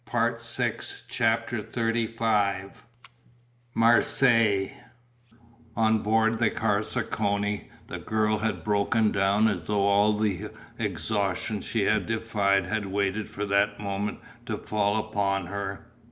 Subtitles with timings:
[0.03, 0.77] PART VI
[1.09, 2.71] CHAPTER XXXV
[3.75, 4.71] MARSEILLES
[5.77, 11.83] On board the Carcassonne the girl had broken down as though all the exhaustion she
[11.83, 14.17] had defied had waited for that moment
[14.47, 15.85] to fall upon her.